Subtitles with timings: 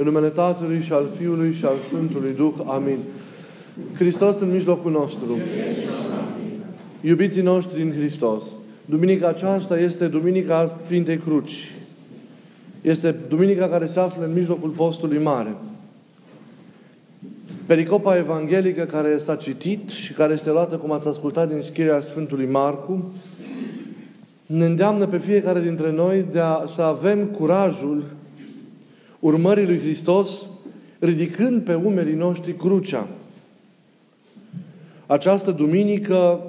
[0.00, 2.54] În numele Tatălui și al Fiului și al Sfântului Duh.
[2.66, 2.98] Amin.
[3.94, 5.38] Hristos în mijlocul nostru.
[7.00, 8.42] Iubiții noștri în Hristos.
[8.84, 11.74] Duminica aceasta este Duminica Sfintei Cruci.
[12.80, 15.54] Este Duminica care se află în mijlocul postului mare.
[17.66, 22.46] Pericopa evanghelică care s-a citit și care este luată, cum ați ascultat, din scrierea Sfântului
[22.46, 23.12] Marcu,
[24.46, 28.16] ne îndeamnă pe fiecare dintre noi de a, să avem curajul
[29.20, 30.46] urmării lui Hristos,
[30.98, 33.06] ridicând pe umerii noștri crucea.
[35.06, 36.40] Această duminică,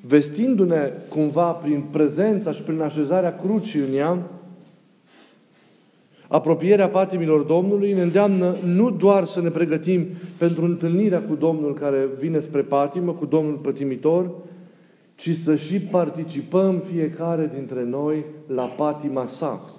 [0.00, 4.22] vestindu-ne cumva prin prezența și prin așezarea crucii în ea,
[6.28, 12.08] apropierea patimilor Domnului ne îndeamnă nu doar să ne pregătim pentru întâlnirea cu Domnul care
[12.18, 14.30] vine spre patimă, cu Domnul pătimitor,
[15.14, 19.77] ci să și participăm fiecare dintre noi la patima sa.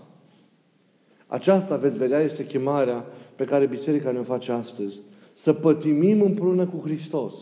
[1.31, 4.99] Aceasta, veți vedea, este chemarea pe care Biserica ne-o face astăzi.
[5.33, 7.33] Să pătimim împreună cu Hristos.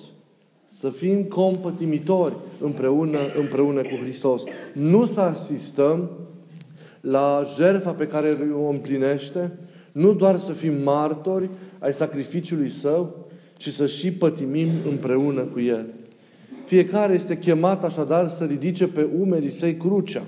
[0.79, 4.43] Să fim compătimitori împreună, împreună cu Hristos.
[4.73, 6.09] Nu să asistăm
[7.01, 9.57] la jertfa pe care o împlinește,
[9.91, 11.49] nu doar să fim martori
[11.79, 13.25] ai sacrificiului Său,
[13.57, 15.85] ci să și pătimim împreună cu El.
[16.65, 20.23] Fiecare este chemat așadar să ridice pe umerii săi crucea.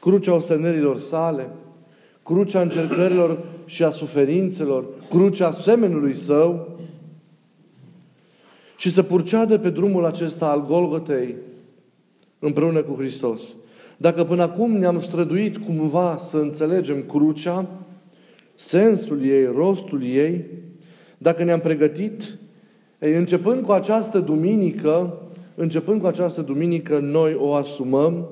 [0.00, 1.48] Crucea ostenelilor sale,
[2.22, 6.78] crucea încercărilor și a suferințelor, crucea semenului său
[8.76, 11.34] și să purceadă pe drumul acesta al Golgotei
[12.38, 13.54] împreună cu Hristos.
[13.96, 17.68] Dacă până acum ne-am străduit cumva să înțelegem crucea,
[18.54, 20.44] sensul ei, rostul ei,
[21.18, 22.38] dacă ne-am pregătit,
[22.98, 25.22] ei, începând cu această duminică,
[25.54, 28.28] începând cu această duminică, noi o asumăm,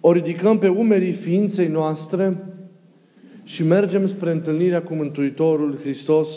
[0.00, 2.53] o ridicăm pe umerii ființei noastre
[3.44, 6.30] și mergem spre întâlnirea cu Mântuitorul Hristos,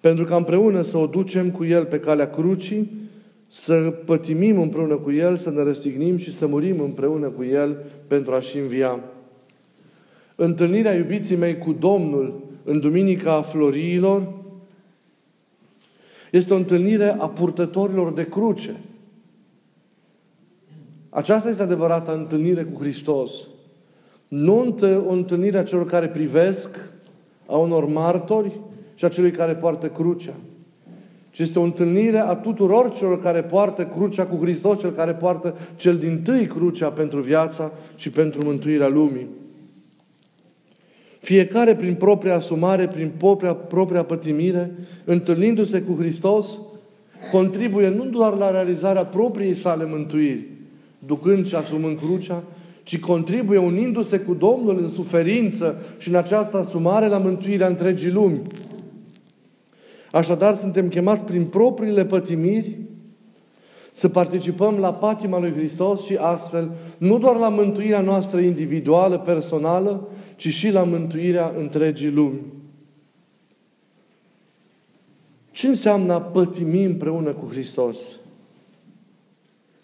[0.00, 2.90] pentru ca împreună să o ducem cu El pe calea crucii,
[3.48, 8.32] să pătimim împreună cu El, să ne răstignim și să murim împreună cu El pentru
[8.32, 9.00] a-și învia.
[10.34, 14.32] Întâlnirea iubiții mei cu Domnul în Duminica Floriilor
[16.30, 18.76] este o întâlnire a purtătorilor de cruce.
[21.08, 23.32] Aceasta este adevărata întâlnire cu Hristos.
[24.28, 24.76] Nu
[25.06, 26.68] o întâlnire a celor care privesc,
[27.46, 28.60] a unor martori
[28.94, 30.34] și a celui care poartă crucea.
[31.30, 35.54] Ci este o întâlnire a tuturor celor care poartă crucea cu Hristos, cel care poartă
[35.76, 39.26] cel din tâi crucea pentru viața și pentru mântuirea lumii.
[41.18, 46.58] Fiecare prin propria asumare, prin propria, propria pătimire, întâlnindu-se cu Hristos,
[47.32, 50.46] contribuie nu doar la realizarea propriei sale mântuiri,
[50.98, 52.42] ducând și asumând crucea,
[52.86, 58.42] ci contribuie unindu-se cu Domnul în suferință și în această asumare la mântuirea întregii lumi.
[60.12, 62.78] Așadar, suntem chemați prin propriile pătimiri
[63.92, 70.08] să participăm la patima lui Hristos și astfel, nu doar la mântuirea noastră individuală, personală,
[70.36, 72.40] ci și la mântuirea întregii lumi.
[75.50, 77.98] Ce înseamnă a pătimi împreună cu Hristos?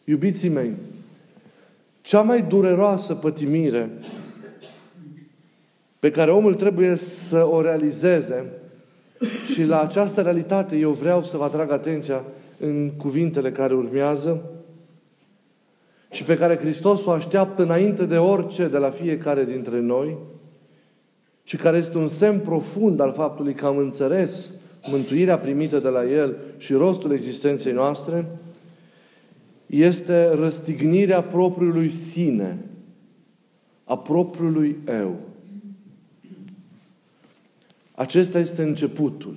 [0.04, 0.72] Iubiții mei,
[2.02, 3.90] cea mai dureroasă pătimire
[5.98, 8.52] pe care omul trebuie să o realizeze.
[9.52, 12.24] Și la această realitate eu vreau să vă atrag atenția
[12.58, 14.42] în cuvintele care urmează
[16.10, 20.16] și pe care Hristos o așteaptă înainte de orice de la fiecare dintre noi
[21.42, 24.52] și care este un semn profund al faptului că am înțeles
[24.90, 28.26] mântuirea primită de la El și rostul existenței noastre,
[29.72, 32.58] este răstignirea propriului sine,
[33.84, 35.20] a propriului eu.
[37.94, 39.36] Acesta este începutul.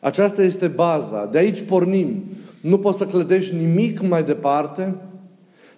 [0.00, 1.26] Aceasta este baza.
[1.26, 2.22] De aici pornim.
[2.60, 4.94] Nu poți să clădești nimic mai departe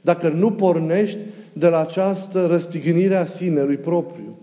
[0.00, 1.18] dacă nu pornești
[1.52, 4.38] de la această răstignire a sinelui propriu.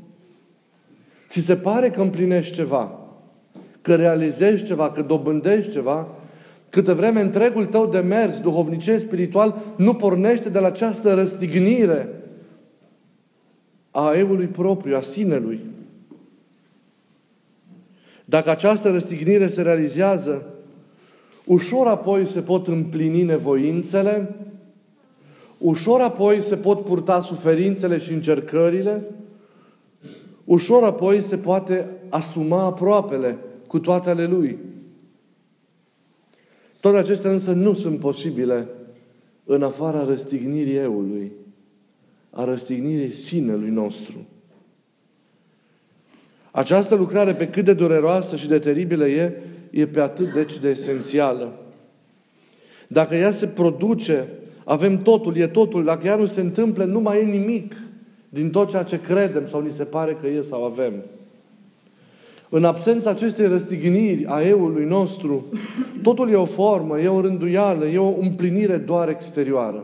[1.30, 3.00] Ți se pare că împlinești ceva,
[3.82, 6.08] că realizezi ceva, că dobândești ceva,
[6.70, 12.10] câtă vreme întregul tău de mers duhovnicesc, spiritual, nu pornește de la această răstignire
[13.92, 15.66] a eului propriu, a sinelui.
[18.26, 20.46] Dacă această răstignire se realizează,
[21.46, 24.36] ușor apoi se pot împlini nevoințele,
[25.58, 29.04] ușor apoi se pot purta suferințele și încercările,
[30.44, 33.38] ușor apoi se poate asuma aproapele
[33.68, 34.58] cu toate ale Lui.
[36.80, 38.68] Toate acestea însă nu sunt posibile
[39.46, 41.32] în afara răstignirii eului,
[42.30, 44.26] a răstignirii sinelui nostru.
[46.52, 50.70] Această lucrare, pe cât de dureroasă și de teribilă e, e pe atât deci de
[50.70, 51.60] esențială.
[52.88, 54.28] Dacă ea se produce,
[54.64, 55.84] avem totul, e totul.
[55.84, 57.76] Dacă ea nu se întâmplă, nu mai e nimic
[58.30, 60.94] din tot ceea ce credem sau ni se pare că e sau avem.
[62.50, 65.46] În absența acestei răstigniri a eului nostru,
[66.02, 69.84] totul e o formă, e o rânduială, e o împlinire doar exterioară.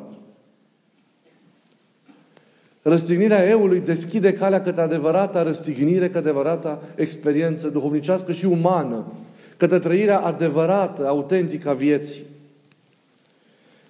[2.81, 9.05] Răstignirea eului deschide calea către adevărata răstignire, către adevărata experiență duhovnicească și umană,
[9.57, 12.21] către trăirea adevărată, autentică a vieții.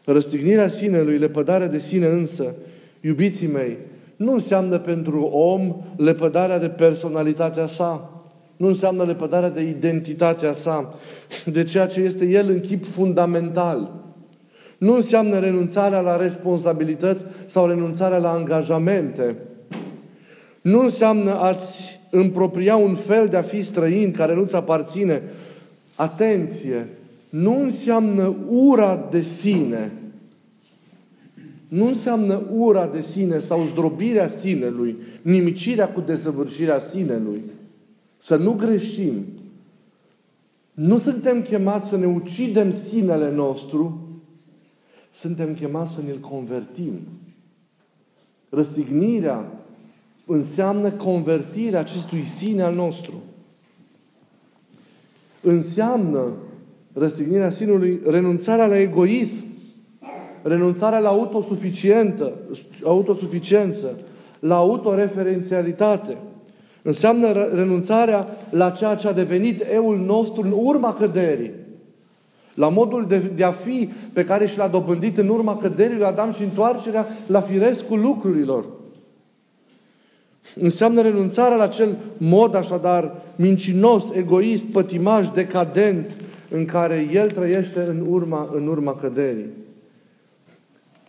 [0.05, 2.53] Răstignirea sinelui, lepădarea de sine însă,
[3.01, 3.77] iubiții mei,
[4.15, 8.12] nu înseamnă pentru om lepădarea de personalitatea sa,
[8.57, 10.99] nu înseamnă lepădarea de identitatea sa,
[11.45, 13.91] de ceea ce este el în chip fundamental.
[14.77, 19.35] Nu înseamnă renunțarea la responsabilități sau renunțarea la angajamente.
[20.61, 25.21] Nu înseamnă a-ți împropria un fel de a fi străin care nu-ți aparține.
[25.95, 26.87] Atenție!
[27.29, 29.91] Nu înseamnă ura de sine.
[31.67, 37.41] Nu înseamnă ura de sine sau zdrobirea sinelui, nimicirea cu desăvârșirea sinelui.
[38.23, 39.25] Să nu greșim.
[40.73, 44.07] Nu suntem chemați să ne ucidem sinele nostru,
[45.13, 46.93] suntem chemați să ne-l convertim.
[48.49, 49.51] Răstignirea
[50.25, 53.23] înseamnă convertirea acestui sine al nostru.
[55.41, 56.37] Înseamnă
[56.93, 59.45] răstignirea sinului renunțarea la egoism,
[60.43, 62.33] renunțarea la autosuficientă,
[62.83, 63.99] autosuficiență,
[64.39, 66.17] la autoreferențialitate.
[66.85, 71.51] Înseamnă renunțarea la ceea ce a devenit eul nostru în urma căderii.
[72.53, 76.05] La modul de, de a fi pe care și l-a dobândit în urma căderii lui
[76.05, 78.65] Adam și întoarcerea la firescul lucrurilor.
[80.55, 86.11] Înseamnă renunțarea la acel mod așadar mincinos, egoist, pătimaș, decadent
[86.49, 89.49] în care el trăiește în urma, în urma căderii.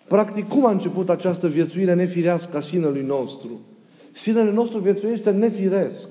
[0.08, 3.60] Practic, cum a început această viețuire nefirească a sinelui nostru?
[4.14, 6.08] Sinele nostru viețuiește nefiresc.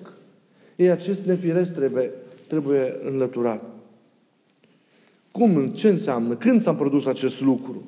[0.75, 2.11] Ei, acest nefiresc trebuie,
[2.47, 3.63] trebuie înlăturat.
[5.31, 6.35] Cum, ce înseamnă?
[6.35, 7.83] Când s-a produs acest lucru?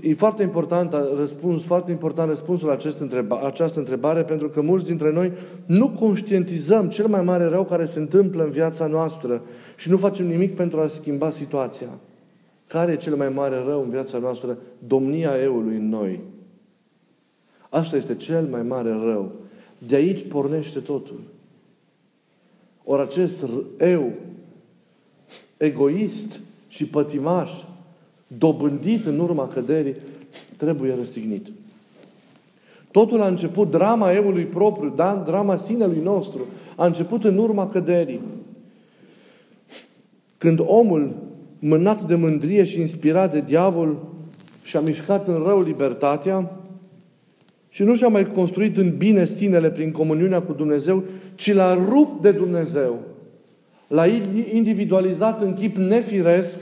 [0.00, 4.86] E foarte important, răspuns, foarte important răspunsul la acest întreba, această întrebare, pentru că mulți
[4.86, 5.32] dintre noi
[5.66, 9.42] nu conștientizăm cel mai mare rău care se întâmplă în viața noastră
[9.76, 11.88] și nu facem nimic pentru a schimba situația.
[12.66, 14.58] Care e cel mai mare rău în viața noastră?
[14.86, 16.20] Domnia eului în noi.
[17.74, 19.32] Asta este cel mai mare rău.
[19.78, 21.20] De aici pornește totul.
[22.84, 23.46] Ori acest
[23.78, 24.12] eu
[25.56, 27.50] egoist și pătimaș,
[28.26, 29.94] dobândit în urma căderii,
[30.56, 31.46] trebuie răstignit.
[32.90, 35.14] Totul a început, drama eului propriu, da?
[35.14, 36.40] drama sinelui nostru,
[36.76, 38.20] a început în urma căderii.
[40.38, 41.14] Când omul,
[41.58, 43.96] mânat de mândrie și inspirat de diavol,
[44.62, 46.63] și-a mișcat în rău libertatea,
[47.74, 51.04] și nu și-a mai construit în bine sinele prin comuniunea cu Dumnezeu,
[51.34, 53.02] ci l-a rupt de Dumnezeu.
[53.86, 54.06] L-a
[54.52, 56.58] individualizat în chip nefiresc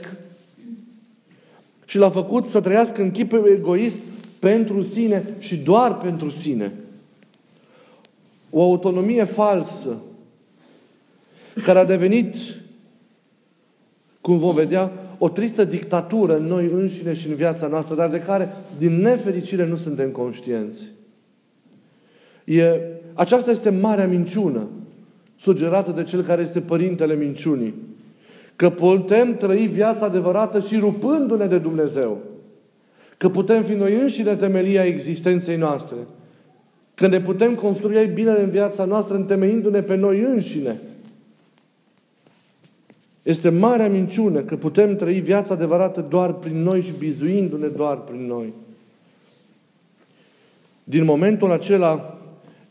[1.85, 3.97] și l-a făcut să trăiască în chip egoist
[4.39, 6.71] pentru sine și doar pentru sine.
[8.49, 10.01] O autonomie falsă
[11.63, 12.35] care a devenit,
[14.21, 18.19] cum vom vedea, o tristă dictatură în noi înșine și în viața noastră, dar de
[18.19, 21.01] care, din nefericire, nu suntem conștienți.
[22.43, 22.79] E,
[23.13, 24.67] aceasta este marea minciună
[25.39, 27.73] sugerată de cel care este părintele minciunii.
[28.55, 32.21] Că putem trăi viața adevărată și rupându-ne de Dumnezeu.
[33.17, 35.97] Că putem fi noi înșine temelia existenței noastre.
[36.95, 40.79] Că ne putem construi binele în viața noastră întemeindu-ne pe noi înșine.
[43.23, 48.25] Este marea minciună că putem trăi viața adevărată doar prin noi și bizuindu-ne doar prin
[48.25, 48.53] noi.
[50.83, 52.17] Din momentul acela,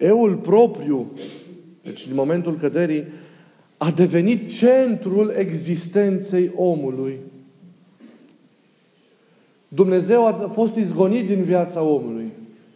[0.02, 1.10] eul propriu,
[1.82, 3.04] deci din momentul căderii,
[3.76, 7.18] a devenit centrul existenței omului.
[9.68, 12.30] Dumnezeu a fost izgonit din viața omului.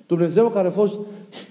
[0.07, 0.95] Dumnezeu care a fost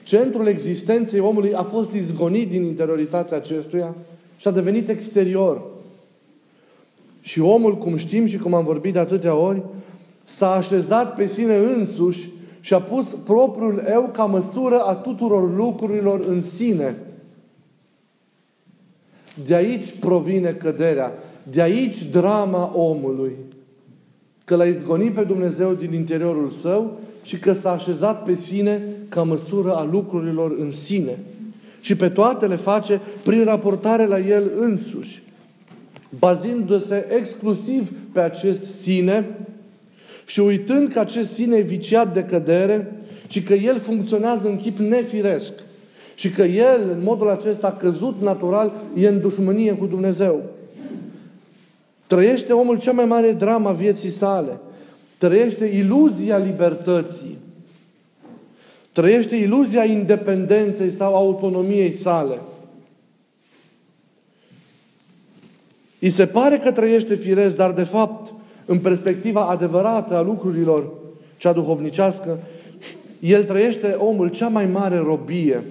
[0.04, 3.96] centrul existenței omului a fost izgonit din interioritatea acestuia
[4.38, 5.62] și a devenit exterior.
[7.22, 9.64] Și omul, cum știm și cum am vorbit de atâtea ori,
[10.24, 12.30] s-a așezat pe sine însuși
[12.66, 16.96] și a pus propriul eu ca măsură a tuturor lucrurilor în sine.
[19.44, 21.14] De aici provine căderea.
[21.52, 23.36] De aici drama omului.
[24.44, 29.24] Că l-a izgonit pe Dumnezeu din interiorul său și că s-a așezat pe sine ca
[29.24, 31.18] măsură a lucrurilor în sine.
[31.80, 35.24] Și pe toate le face prin raportare la El însuși,
[36.20, 39.45] bazindu-se exclusiv pe acest sine
[40.26, 42.92] și uitând că acest sine e viciat de cădere
[43.28, 45.54] și că El funcționează în chip nefiresc
[46.16, 50.44] și că El, în modul acesta căzut natural, e în dușmănie cu Dumnezeu.
[52.08, 54.60] Trăiește omul cea mai mare drama vieții sale.
[55.18, 57.38] Trăiește iluzia libertății.
[58.92, 62.40] Trăiește iluzia independenței sau autonomiei sale.
[66.00, 68.34] Îi se pare că trăiește firesc, dar de fapt,
[68.66, 70.90] în perspectiva adevărată a lucrurilor,
[71.38, 72.38] cea duhovnicească,
[73.20, 75.64] el trăiește omul cea mai mare robie,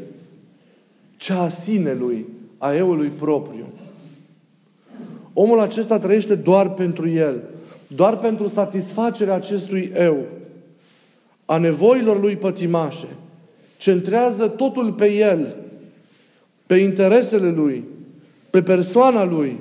[1.17, 2.27] cea a sinelui,
[2.59, 3.67] a eului propriu.
[5.33, 7.43] Omul acesta trăiește doar pentru el,
[7.87, 10.25] doar pentru satisfacerea acestui eu,
[11.45, 13.07] a nevoilor lui pătimașe.
[13.77, 15.57] Centrează totul pe el,
[16.67, 17.85] pe interesele lui,
[18.51, 19.59] pe persoana lui,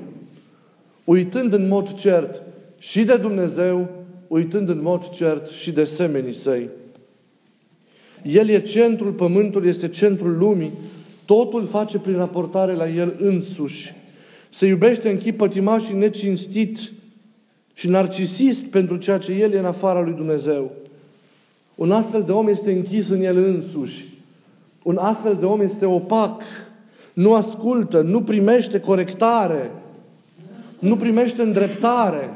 [1.04, 2.44] uitând în mod cert
[2.84, 3.90] și de Dumnezeu,
[4.28, 6.70] uitând în mod cert și de semenii săi.
[8.24, 10.72] El e centrul pământului, este centrul lumii,
[11.26, 13.94] totul face prin raportare la El însuși.
[14.50, 16.80] Se iubește în chip pătimaș și necinstit
[17.74, 20.72] și narcisist pentru ceea ce El e în afara lui Dumnezeu.
[21.76, 24.06] Un astfel de om este închis în el însuși.
[24.84, 26.42] Un astfel de om este opac,
[27.14, 29.72] nu ascultă, nu primește corectare,
[30.80, 32.30] nu primește îndreptare.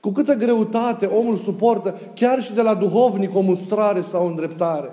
[0.00, 4.90] Cu câtă greutate omul suportă, chiar și de la duhovnic, o mustrare sau o îndreptare.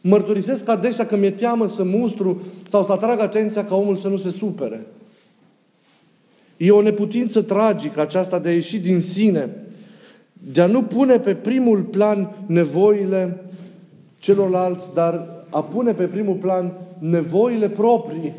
[0.00, 4.16] Mărturisesc adesea că mi-e teamă să mustru sau să atrag atenția ca omul să nu
[4.16, 4.86] se supere.
[6.56, 9.50] E o neputință tragică aceasta de a ieși din sine,
[10.32, 13.44] de a nu pune pe primul plan nevoile
[14.18, 18.32] celorlalți, dar a pune pe primul plan nevoile proprii.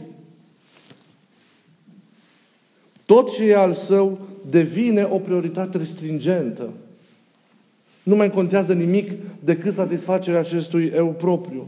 [3.07, 6.69] Tot ce e al său devine o prioritate restringentă.
[8.03, 9.11] Nu mai contează nimic
[9.43, 11.67] decât satisfacerea acestui eu propriu.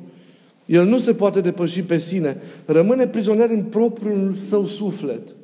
[0.65, 2.37] El nu se poate depăși pe sine.
[2.65, 5.35] Rămâne prizonier în propriul său suflet.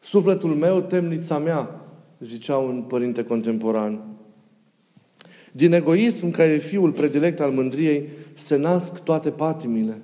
[0.00, 1.80] Sufletul meu, temnița mea,
[2.20, 4.00] zicea un părinte contemporan.
[5.52, 10.00] Din egoism, care e fiul predilect al mândriei, se nasc toate patimile.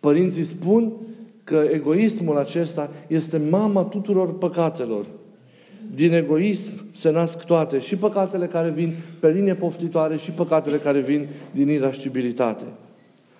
[0.00, 0.92] Părinții spun
[1.44, 5.06] că egoismul acesta este mama tuturor păcatelor.
[5.94, 11.00] Din egoism se nasc toate, și păcatele care vin pe linie poftitoare și păcatele care
[11.00, 12.64] vin din irascibilitate.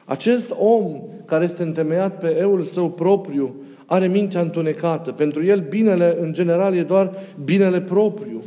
[0.05, 3.55] Acest om care este întemeiat pe eul său propriu
[3.87, 5.13] are mintea întunecată.
[5.13, 7.13] Pentru el binele, în general, e doar
[7.45, 8.43] binele propriu.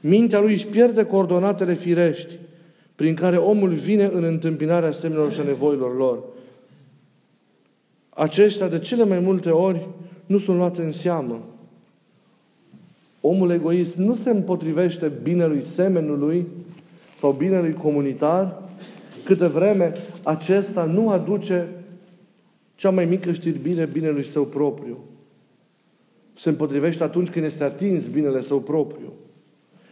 [0.00, 2.38] Mintea lui își pierde coordonatele firești
[2.94, 6.22] prin care omul vine în întâmpinarea semnelor și a nevoilor lor.
[8.18, 9.88] Aceștia, de cele mai multe ori,
[10.26, 11.44] nu sunt luate în seamă.
[13.20, 16.46] Omul egoist nu se împotrivește binelui semenului
[17.18, 18.62] sau binelui comunitar,
[19.24, 21.68] câte vreme acesta nu aduce
[22.74, 24.98] cea mai mică știrbire binelui său propriu.
[26.34, 29.12] Se împotrivește atunci când este atins binele său propriu.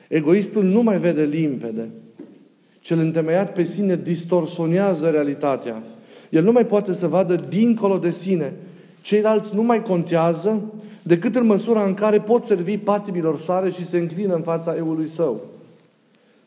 [0.08, 1.88] Egoistul nu mai vede limpede.
[2.80, 5.82] Cel întemeiat pe sine distorsionează realitatea.
[6.30, 8.52] El nu mai poate să vadă dincolo de sine.
[9.00, 10.62] Ceilalți nu mai contează
[11.02, 15.08] decât în măsura în care pot servi patimilor sale și se înclină în fața eului
[15.08, 15.40] său.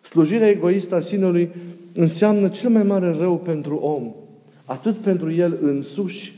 [0.02, 1.50] Slujirea egoistă a sinelui
[1.94, 4.14] înseamnă cel mai mare rău pentru om
[4.70, 6.34] atât pentru el însuși,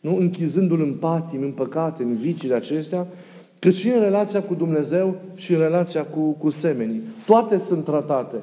[0.00, 3.06] nu închizându-l în patim, în păcate, în viciile acestea,
[3.58, 7.00] cât și în relația cu Dumnezeu și în relația cu, cu semenii.
[7.26, 8.36] Toate sunt tratate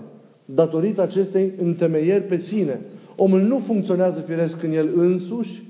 [0.46, 2.80] datorită acestei întemeieri pe sine.
[3.20, 5.64] Omul nu funcționează firesc în el însuși,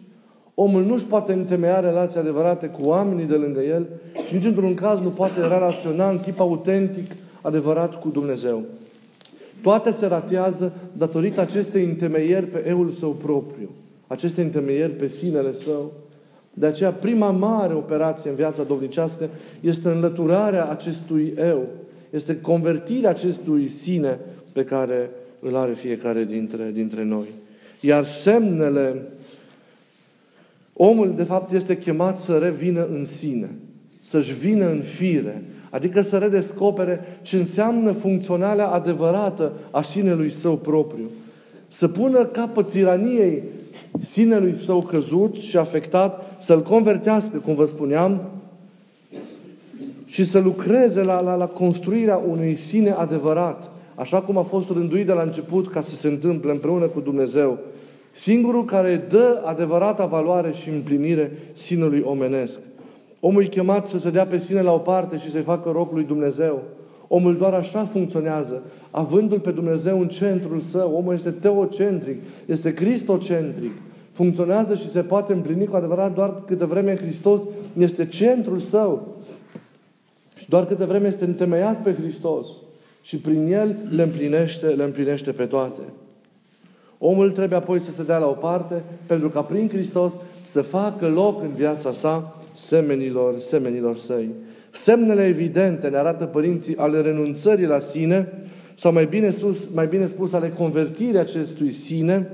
[0.53, 3.87] omul nu-și poate întemeia relații adevărate cu oamenii de lângă el
[4.27, 7.11] și nici într-un caz nu poate relaționa în chip autentic,
[7.41, 8.63] adevărat cu Dumnezeu.
[9.61, 13.69] Toate se ratează datorită acestei întemeieri pe eul său propriu.
[14.07, 15.91] Aceste întemeieri pe sinele său.
[16.53, 21.67] De aceea, prima mare operație în viața dovnicească este înlăturarea acestui eu.
[22.09, 24.19] Este convertirea acestui sine
[24.51, 25.09] pe care
[25.39, 27.27] îl are fiecare dintre, dintre noi.
[27.79, 29.01] Iar semnele,
[30.73, 33.49] omul de fapt este chemat să revină în sine,
[33.99, 41.09] să-și vină în fire, Adică să redescopere ce înseamnă funcționarea adevărată a sinelui său propriu.
[41.67, 43.43] Să pună capăt tiraniei
[43.99, 48.21] sinelui său căzut și afectat, să-l convertească, cum vă spuneam,
[50.05, 55.05] și să lucreze la, la, la construirea unui sine adevărat, așa cum a fost rânduit
[55.05, 57.57] de la început ca să se întâmple împreună cu Dumnezeu.
[58.11, 62.59] Singurul care dă adevărata valoare și împlinire sinului omenesc.
[63.19, 65.89] Omul e chemat să se dea pe sine la o parte și să-i facă rob
[65.93, 66.63] lui Dumnezeu.
[67.07, 70.95] Omul doar așa funcționează, avându-L pe Dumnezeu în centrul său.
[70.95, 73.71] Omul este teocentric, este cristocentric.
[74.11, 77.41] Funcționează și se poate împlini cu adevărat doar câte vreme Hristos
[77.77, 79.15] este centrul său.
[80.35, 82.47] Și doar câte vreme este întemeiat pe Hristos.
[83.07, 85.81] Și prin El le împlinește, le împlinește pe toate.
[86.97, 91.07] Omul trebuie apoi să se dea la o parte pentru ca prin Hristos să facă
[91.07, 94.29] loc în viața sa semenilor, semenilor săi.
[94.71, 98.33] Semnele evidente ne arată părinții ale renunțării la sine,
[98.75, 102.31] sau mai bine spus, mai bine spus ale convertirii acestui sine,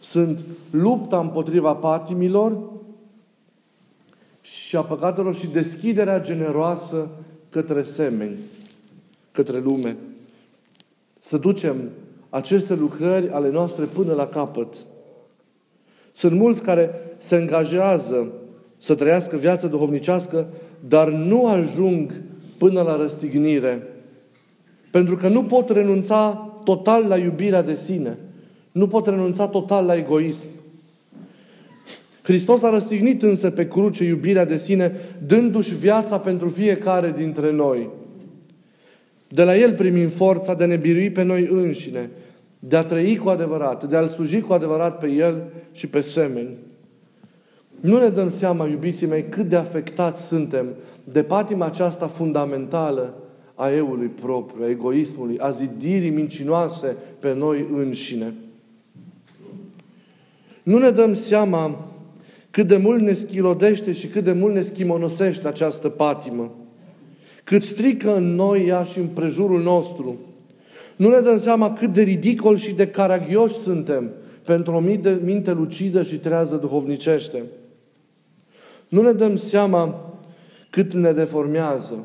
[0.00, 0.40] sunt
[0.70, 2.58] lupta împotriva patimilor
[4.40, 7.08] și a păcatelor și deschiderea generoasă
[7.48, 8.36] către semeni,
[9.32, 9.96] către lume.
[11.18, 11.90] Să ducem
[12.30, 14.74] aceste lucrări ale noastre până la capăt.
[16.12, 18.32] Sunt mulți care se angajează
[18.78, 20.46] să trăiască viața duhovnicească,
[20.88, 22.12] dar nu ajung
[22.58, 23.86] până la răstignire.
[24.90, 28.18] Pentru că nu pot renunța total la iubirea de sine.
[28.72, 30.46] Nu pot renunța total la egoism.
[32.22, 34.92] Hristos a răstignit însă pe cruce iubirea de sine,
[35.26, 37.88] dându-și viața pentru fiecare dintre noi.
[39.34, 42.10] De la El primim forța de a ne birui pe noi înșine,
[42.58, 46.56] de a trăi cu adevărat, de a-L sluji cu adevărat pe El și pe semeni.
[47.80, 50.74] Nu ne dăm seama, iubiții mei, cât de afectați suntem
[51.04, 53.14] de patima aceasta fundamentală
[53.54, 58.34] a eului propriu, a egoismului, a zidirii mincinoase pe noi înșine.
[60.62, 61.88] Nu ne dăm seama
[62.50, 66.50] cât de mult ne schilodește și cât de mult ne schimonosește această patimă.
[67.52, 70.16] Cât strică în noi ea și în prejurul nostru.
[70.96, 74.10] Nu ne dăm seama cât de ridicol și de caragioși suntem
[74.44, 74.80] pentru o
[75.22, 77.42] minte lucidă și trează duhovnicește.
[78.88, 80.12] Nu ne dăm seama
[80.70, 82.04] cât ne deformează,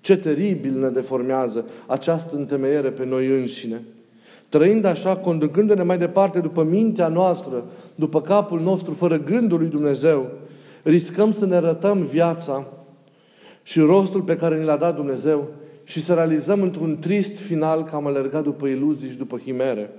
[0.00, 3.82] ce teribil ne deformează această întemeiere pe noi înșine.
[4.48, 7.64] Trăind așa, conducându-ne mai departe după mintea noastră,
[7.94, 10.30] după capul nostru, fără gândul lui Dumnezeu,
[10.82, 12.66] riscăm să ne rătăm viața
[13.62, 15.48] și rostul pe care ni l-a dat Dumnezeu
[15.84, 19.90] și să realizăm într-un trist final că am alergat după iluzii și după chimere.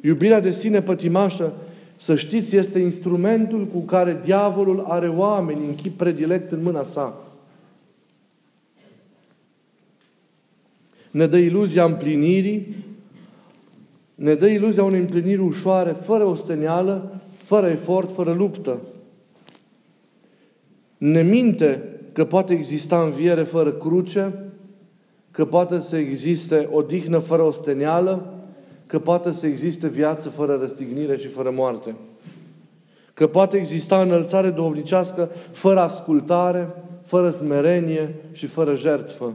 [0.00, 1.52] Iubirea de sine pătimașă,
[1.96, 7.26] să știți, este instrumentul cu care diavolul are oameni în chip predilect în mâna sa.
[11.10, 12.84] Ne dă iluzia împlinirii,
[14.14, 18.80] ne dă iluzia unei împliniri ușoare, fără ostenială, fără efort, fără luptă.
[20.98, 24.52] Ne minte că poate exista înviere fără cruce,
[25.30, 28.34] că poate să existe odihnă fără ostenială,
[28.86, 31.94] că poate să existe viață fără răstignire și fără moarte.
[33.14, 39.32] Că poate exista înălțare duhovnicească fără ascultare, fără smerenie și fără jertfă.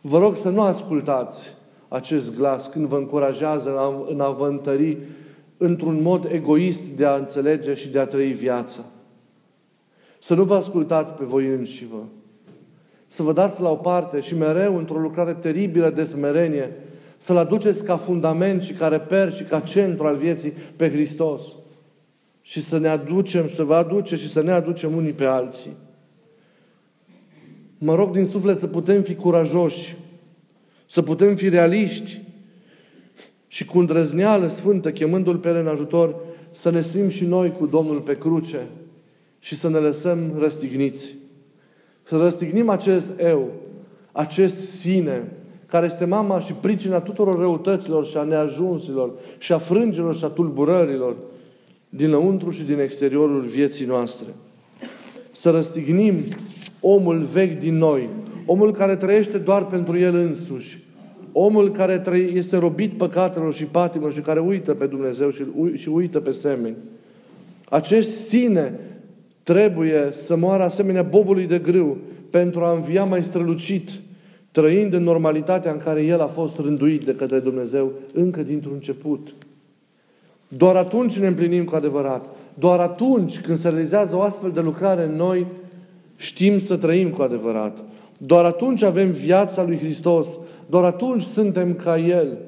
[0.00, 1.56] Vă rog să nu ascultați
[1.88, 3.70] acest glas când vă încurajează
[4.08, 4.98] în a vă întări
[5.56, 8.80] într-un mod egoist de a înțelege și de a trăi viața.
[10.18, 12.02] Să nu vă ascultați pe voi înși vă.
[13.06, 16.72] Să vă dați la o parte și mereu într-o lucrare teribilă de smerenie,
[17.16, 21.42] să-L aduceți ca fundament și ca reper și ca centru al vieții pe Hristos.
[22.40, 25.76] Și să ne aducem, să vă aduce și să ne aducem unii pe alții.
[27.78, 29.96] Mă rog din suflet să putem fi curajoși
[30.90, 32.20] să putem fi realiști
[33.46, 36.16] și cu îndrăzneală sfântă, chemându-L pe El în ajutor,
[36.50, 38.66] să ne strim și noi cu Domnul pe cruce
[39.38, 41.14] și să ne lăsăm răstigniți.
[42.04, 43.50] Să răstignim acest eu,
[44.12, 45.32] acest sine,
[45.66, 50.28] care este mama și pricina tuturor răutăților și a neajunsilor și a frângerilor și a
[50.28, 51.16] tulburărilor
[51.88, 54.26] dinăuntru și din exteriorul vieții noastre.
[55.32, 56.24] Să răstignim
[56.80, 58.08] omul vechi din noi,
[58.50, 60.84] Omul care trăiește doar pentru el însuși.
[61.32, 62.02] Omul care
[62.34, 66.76] este robit păcatelor și patimilor și care uită pe Dumnezeu și, și uită pe semeni.
[67.68, 68.78] Acest sine
[69.48, 71.96] trebuie să moară asemenea bobului de grâu
[72.30, 73.90] pentru a învia mai strălucit,
[74.50, 79.34] trăind în normalitatea în care el a fost rânduit de către Dumnezeu încă dintr-un început.
[80.48, 82.26] Doar atunci ne împlinim cu adevărat.
[82.54, 85.46] Doar atunci când se realizează o astfel de lucrare în noi,
[86.16, 87.78] știm să trăim cu adevărat.
[88.18, 90.38] Doar atunci avem viața lui Hristos.
[90.70, 92.38] Doar atunci suntem ca El.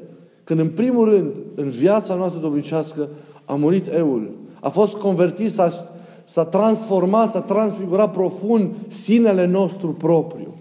[0.44, 3.08] Când în primul rând, în viața noastră domnicească,
[3.44, 4.30] a murit Eul.
[4.60, 5.90] A fost convertit, s-a,
[6.30, 10.54] s-a transformat, s-a transfigurat profund sinele nostru propriu.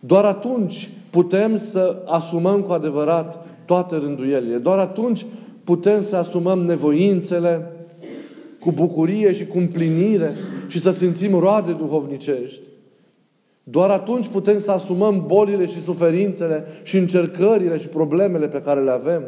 [0.00, 4.56] Doar atunci putem să asumăm cu adevărat toate rânduielile.
[4.56, 5.26] Doar atunci
[5.64, 7.72] putem să asumăm nevoințele
[8.60, 10.34] cu bucurie și cu împlinire
[10.68, 12.60] și să simțim roade duhovnicești.
[13.62, 18.90] Doar atunci putem să asumăm bolile și suferințele și încercările și problemele pe care le
[18.90, 19.22] avem.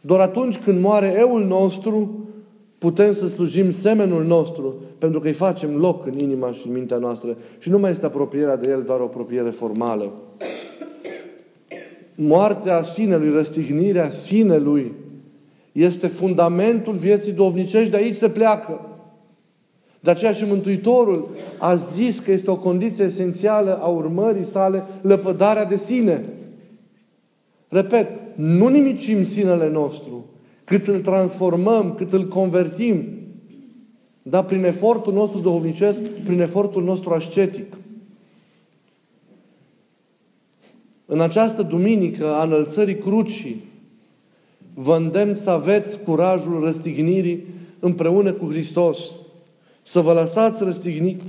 [0.00, 2.27] Doar atunci când moare eul nostru,
[2.78, 6.96] putem să slujim semenul nostru, pentru că îi facem loc în inima și în mintea
[6.96, 7.36] noastră.
[7.58, 10.12] Și nu mai este apropierea de el doar o apropiere formală.
[12.14, 14.92] Moartea sinelui, răstignirea sinelui,
[15.72, 18.80] este fundamentul vieții dovnicești, de aici se pleacă.
[20.00, 25.64] De aceea și Mântuitorul a zis că este o condiție esențială a urmării sale lăpădarea
[25.64, 26.24] de sine.
[27.68, 30.24] Repet, nu nimicim sinele nostru,
[30.68, 33.04] cât îl transformăm, cât îl convertim,
[34.22, 37.76] dar prin efortul nostru duhovnicesc, prin efortul nostru ascetic.
[41.06, 43.64] În această duminică a înălțării crucii,
[44.74, 47.44] vă îndemn să aveți curajul răstignirii
[47.78, 48.98] împreună cu Hristos.
[49.82, 51.22] Să vă lăsați răstignit,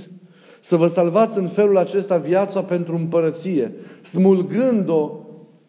[0.60, 3.72] să vă salvați în felul acesta viața pentru împărăție,
[4.02, 5.10] smulgând-o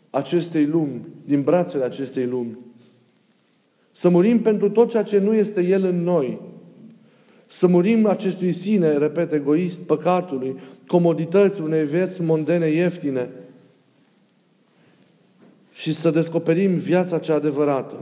[0.09, 2.57] acestei lumi, din brațele acestei lumi.
[3.91, 6.39] Să murim pentru tot ceea ce nu este El în noi.
[7.47, 13.29] Să murim acestui sine, repet, egoist, păcatului, comodității unei vieți mondene ieftine
[15.71, 17.95] și să descoperim viața cea adevărată.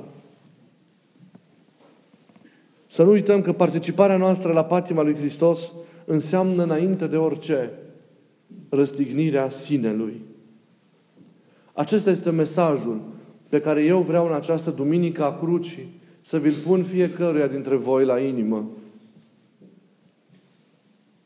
[2.88, 5.74] Să nu uităm că participarea noastră la patima lui Hristos
[6.06, 7.72] înseamnă înainte de orice
[8.70, 10.22] răstignirea sinelui.
[11.74, 13.02] Acesta este mesajul
[13.50, 18.06] pe care eu vreau în această duminică a crucii să vi-l pun fiecăruia dintre voi
[18.06, 18.70] la inimă.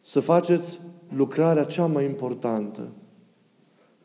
[0.02, 0.80] Să faceți
[1.16, 2.88] lucrarea cea mai importantă.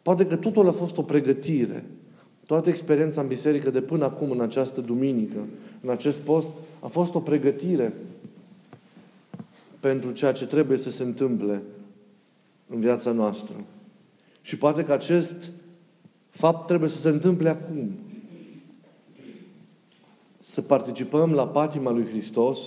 [0.03, 1.85] Poate că totul a fost o pregătire.
[2.47, 5.47] Toată experiența în biserică de până acum, în această duminică,
[5.81, 6.49] în acest post,
[6.81, 7.95] a fost o pregătire
[9.81, 11.63] pentru ceea ce trebuie să se întâmple
[12.67, 13.55] în viața noastră.
[14.41, 15.51] Și poate că acest
[16.31, 17.91] fapt trebuie să se întâmple acum.
[20.49, 22.61] Să participăm la patima lui Hristos,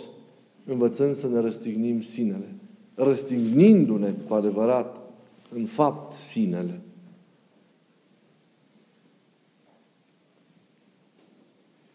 [0.65, 2.55] învățând să ne răstignim sinele.
[2.95, 4.99] Răstignindu-ne cu adevărat,
[5.53, 6.81] în fapt, sinele.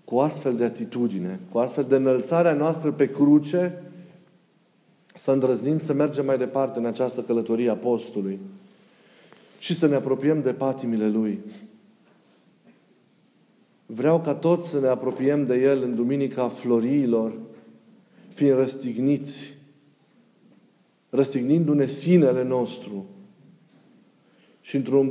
[0.05, 3.83] Cu astfel de atitudine, cu astfel de înălțarea noastră pe cruce,
[5.17, 8.41] să îndrăznim să mergem mai departe în această călătorie a postului
[9.59, 11.41] și să ne apropiem de patimile Lui.
[13.87, 17.33] Vreau ca toți să ne apropiem de El în Duminica Floriilor,
[18.29, 19.53] fiind răstigniți,
[21.11, 23.05] răstignindu-ne sinele nostru
[24.61, 25.03] și într-o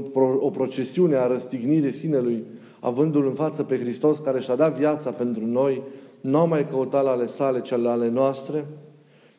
[0.51, 2.43] procesiune a răstignirii sinelui,
[2.79, 5.81] avându-L în față pe Hristos care și-a dat viața pentru noi,
[6.21, 8.65] nu am mai căutat la ale sale, ci ale noastre,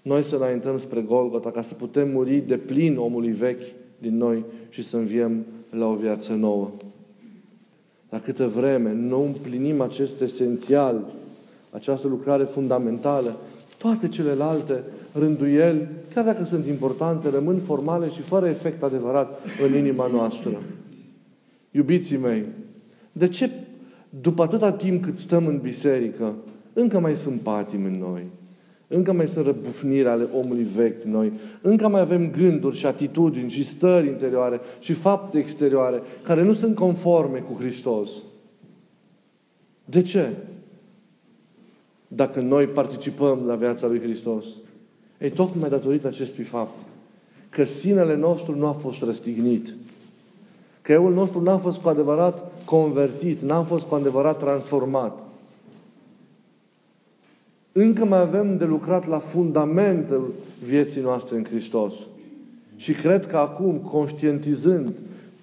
[0.02, 3.64] noi să înaintăm spre Golgota ca să putem muri de plin omului vechi
[3.98, 6.70] din noi și să înviem la o viață nouă.
[8.16, 11.04] La câtă vreme nu împlinim acest esențial,
[11.70, 13.36] această lucrare fundamentală,
[13.78, 20.06] toate celelalte rânduieli, chiar dacă sunt importante, rămân formale și fără efect adevărat în inima
[20.06, 20.62] noastră.
[21.70, 22.44] Iubiții mei,
[23.12, 23.50] de ce
[24.20, 26.34] după atâta timp cât stăm în biserică,
[26.72, 28.22] încă mai sunt patimi în noi?
[28.88, 31.32] Încă mai sunt răbufniri ale omului vechi noi.
[31.60, 36.74] Încă mai avem gânduri și atitudini și stări interioare și fapte exterioare care nu sunt
[36.74, 38.10] conforme cu Hristos.
[39.84, 40.32] De ce?
[42.08, 44.44] Dacă noi participăm la viața lui Hristos.
[45.18, 46.78] Ei, tocmai datorită acestui fapt.
[47.48, 49.74] Că sinele nostru nu a fost răstignit.
[50.82, 55.25] Că eul nostru n-a fost cu adevărat convertit, n-a fost cu adevărat transformat
[57.78, 60.32] încă mai avem de lucrat la fundamentul
[60.64, 61.94] vieții noastre în Hristos.
[62.76, 64.92] Și cred că acum, conștientizând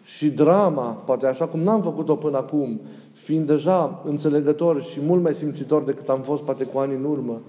[0.03, 2.81] și drama, poate așa cum n-am făcut-o până acum,
[3.13, 7.41] fiind deja înțelegător și mult mai simțitor decât am fost poate cu ani în urmă,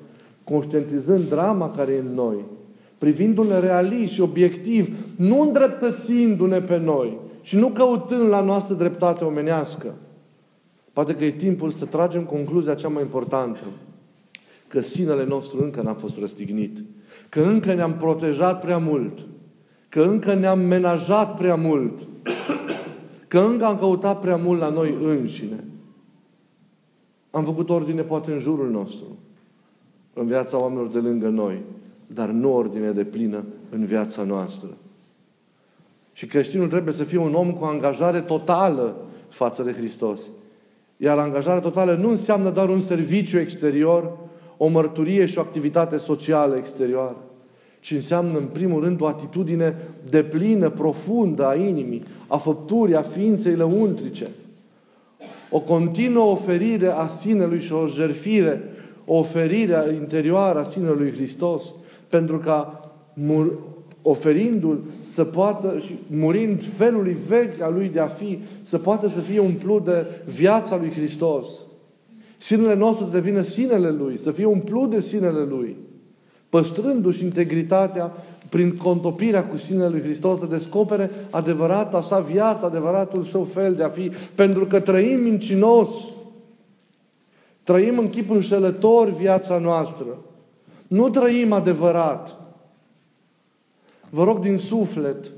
[0.45, 2.45] conștientizând drama care e în noi,
[2.99, 9.95] privindu-ne realist și obiectiv, nu îndreptățindu-ne pe noi și nu căutând la noastră dreptate omenească.
[10.93, 13.61] Poate că e timpul să tragem concluzia cea mai importantă
[14.69, 16.85] că sinele nostru încă n-a fost răstignit,
[17.29, 19.27] că încă ne-am protejat prea mult,
[19.89, 22.07] că încă ne-am menajat prea mult,
[23.29, 25.65] că încă am căutat prea mult la noi înșine.
[27.31, 29.05] Am făcut ordine poate în jurul nostru.
[30.17, 31.63] în viața oamenilor de lângă noi,
[32.07, 34.69] dar nu ordine de plină în viața noastră.
[36.13, 38.97] Și creștinul trebuie să fie un om cu angajare totală
[39.29, 40.21] față de Hristos.
[40.97, 44.19] Iar angajarea totală nu înseamnă doar un serviciu exterior,
[44.57, 47.17] o mărturie și o activitate socială exterioară,
[47.81, 49.77] ci înseamnă, în primul rând, o atitudine
[50.11, 54.29] deplină, profundă a inimii, a făpturii, a ființei lăuntrice.
[55.51, 58.63] O continuă oferire a sinelui și o jerfire,
[59.05, 61.75] o oferire interioară a sinelui Hristos,
[62.09, 62.91] pentru ca
[64.03, 69.21] oferindu-l să poată și murind felului vechi al lui de a fi, să poată să
[69.21, 71.51] fie umplut de viața lui Hristos.
[72.45, 75.77] Sinele nostru să devină sinele lui, să fie umplut de sinele lui,
[76.49, 78.13] păstrându-și integritatea
[78.49, 83.83] prin contopirea cu sinele lui Hristos, să descopere adevărata sa viață, adevăratul său fel de
[83.83, 85.91] a fi, pentru că trăim mincinos,
[87.63, 90.19] trăim în chip înșelător viața noastră.
[90.89, 92.41] Nu trăim adevărat.
[94.11, 95.31] Vă rog din suflet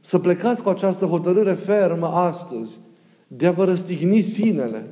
[0.00, 2.78] să plecați cu această hotărâre fermă astăzi
[3.26, 4.86] de a vă răstigni sinele.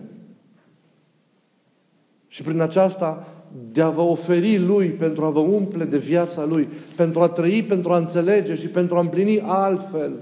[2.32, 3.26] Și prin aceasta
[3.72, 7.62] de a vă oferi Lui pentru a vă umple de viața Lui, pentru a trăi,
[7.62, 10.12] pentru a înțelege și pentru a împlini altfel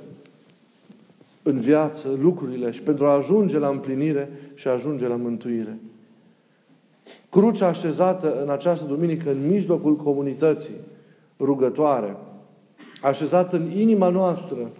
[1.42, 5.78] în viață lucrurile și pentru a ajunge la împlinire și a ajunge la mântuire.
[7.28, 10.74] Crucea așezată în această duminică în mijlocul comunității
[11.40, 12.16] rugătoare,
[13.02, 14.70] așezat în inima noastră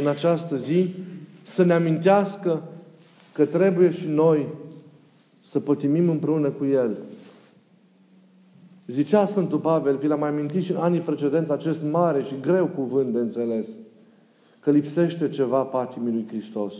[0.00, 0.94] în această zi,
[1.42, 2.62] să ne amintească
[3.32, 4.46] că trebuie și noi
[5.46, 6.96] să pătimim împreună cu El.
[8.86, 12.66] Zicea Sfântul Pavel, vi l-am mai amintit și în anii precedenți acest mare și greu
[12.66, 13.68] cuvânt de înțeles,
[14.60, 16.74] că lipsește ceva patimii lui Hristos.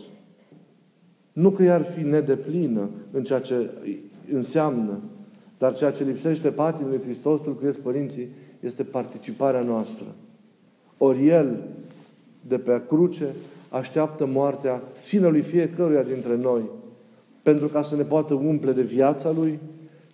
[1.33, 3.71] Nu că i-ar fi nedeplină în ceea ce
[4.33, 5.01] înseamnă,
[5.59, 8.29] dar ceea ce lipsește patimii lui Hristos, îl părinții,
[8.61, 10.07] este participarea noastră.
[10.99, 11.63] Ori El,
[12.47, 13.35] de pe cruce,
[13.69, 16.63] așteaptă moartea sinelui fiecăruia dintre noi,
[17.47, 19.59] pentru ca să ne poată umple de viața Lui,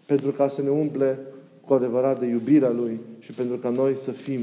[0.07, 1.19] pentru ca să ne umple
[1.67, 4.41] cu adevărat de iubirea Lui și pentru ca noi să fim,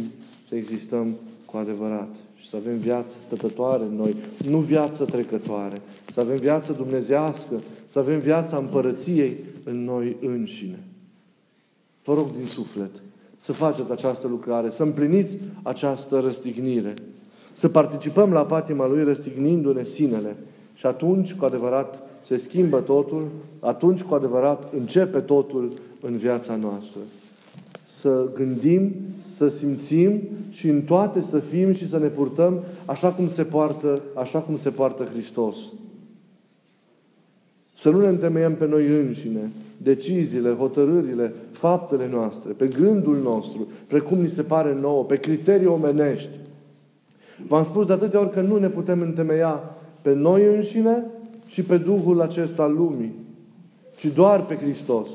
[0.48, 4.16] să existăm cu adevărat și să avem viață stătătoare în noi,
[4.48, 5.76] nu viață trecătoare,
[6.12, 10.80] să avem viață dumnezească, să avem viața împărăției în noi înșine.
[12.04, 12.92] Vă rog din suflet,
[13.36, 16.94] să faceți această lucrare, să împliniți această răstignire,
[17.54, 20.36] să participăm la patima Lui răstignindu-ne sinele.
[20.80, 23.28] Și atunci, cu adevărat, se schimbă totul,
[23.60, 27.00] atunci, cu adevărat, începe totul în viața noastră.
[27.90, 28.92] Să gândim,
[29.36, 34.02] să simțim și în toate să fim și să ne purtăm așa cum se poartă,
[34.16, 35.58] așa cum se poartă Hristos.
[37.74, 44.22] Să nu ne întemeiem pe noi înșine, deciziile, hotărârile, faptele noastre, pe gândul nostru, precum
[44.22, 46.30] ni se pare nouă, pe criterii omenești.
[47.48, 51.06] V-am spus de atâtea ori că nu ne putem întemeia pe noi înșine
[51.46, 53.14] și pe Duhul acesta al lumii,
[53.98, 55.10] ci doar pe Hristos.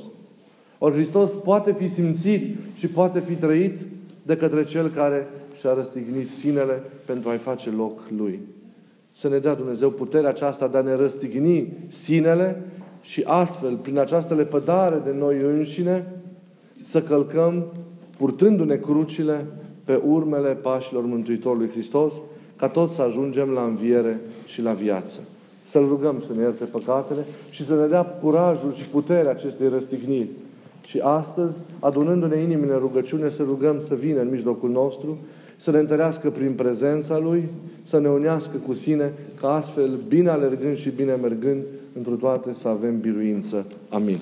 [0.79, 3.79] Ori Hristos poate fi simțit și poate fi trăit
[4.23, 5.27] de către Cel care
[5.59, 8.41] și-a răstignit sinele pentru a-i face loc Lui.
[9.17, 12.63] Să ne dea Dumnezeu puterea aceasta de a ne răstigni sinele
[13.01, 16.13] și astfel, prin această lepădare de noi înșine,
[16.81, 17.67] să călcăm,
[18.17, 19.47] purtându-ne crucile,
[19.85, 22.15] pe urmele pașilor Mântuitorului Hristos,
[22.57, 25.19] ca toți să ajungem la înviere și la viață.
[25.69, 30.29] Să-L rugăm să ne ierte păcatele și să ne dea curajul și puterea acestei răstigniri.
[30.85, 35.19] Și astăzi, adunându-ne inimile în rugăciune, să rugăm să vină în mijlocul nostru,
[35.57, 37.49] să ne întărească prin prezența Lui,
[37.85, 41.63] să ne unească cu sine, ca astfel, bine alergând și bine mergând,
[41.97, 43.67] într toate să avem biruință.
[43.89, 44.19] Amin.